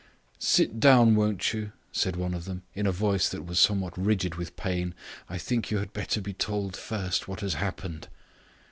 [0.39, 4.33] "Sit down, won't you?" said one of them, in a voice that was somewhat rigid
[4.33, 4.95] with pain.
[5.29, 8.07] "I think you had better be told first what has happened."